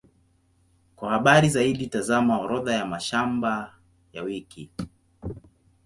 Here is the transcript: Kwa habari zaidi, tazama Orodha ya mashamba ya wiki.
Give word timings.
Kwa 0.95 1.09
habari 1.09 1.49
zaidi, 1.49 1.87
tazama 1.87 2.39
Orodha 2.41 2.73
ya 2.73 2.85
mashamba 2.85 3.75
ya 4.13 4.21
wiki. 4.23 4.69